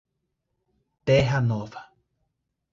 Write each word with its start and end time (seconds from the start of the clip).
Terra 1.05 1.39
Nova 1.45 1.81